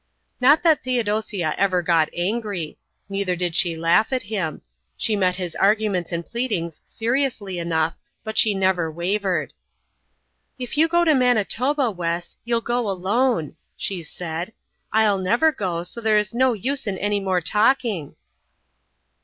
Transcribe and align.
Not 0.39 0.63
that 0.63 0.81
Theodosia 0.81 1.53
ever 1.59 1.83
got 1.83 2.09
angry. 2.17 2.79
Neither 3.07 3.35
did 3.35 3.53
she 3.55 3.75
laugh 3.75 4.11
at 4.11 4.23
him. 4.23 4.63
She 4.97 5.15
met 5.15 5.35
his 5.35 5.55
arguments 5.55 6.11
and 6.11 6.25
pleadings 6.25 6.81
seriously 6.83 7.59
enough, 7.59 7.95
but 8.23 8.35
she 8.35 8.55
never 8.55 8.91
wavered. 8.91 9.53
"If 10.57 10.75
you 10.75 10.87
go 10.87 11.05
to 11.05 11.13
Manitoba, 11.13 11.91
Wes, 11.91 12.35
you'll 12.43 12.61
go 12.61 12.89
alone," 12.89 13.57
she 13.77 14.01
said. 14.01 14.53
"I'll 14.91 15.19
never 15.19 15.51
go, 15.51 15.83
so 15.83 16.01
there 16.01 16.17
is 16.17 16.33
no 16.33 16.53
use 16.53 16.87
in 16.87 16.97
any 16.97 17.19
more 17.19 17.39
talking." 17.39 18.15